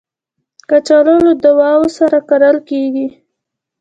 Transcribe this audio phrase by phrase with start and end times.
[0.69, 3.07] کچالو له دعاوو سره کرل کېږي